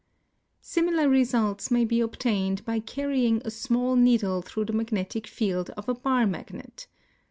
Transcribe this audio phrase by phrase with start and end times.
[0.63, 5.87] Similar results may be obtained by carrying a small needle through the magnetic field of
[5.87, 6.87] a bar magnet.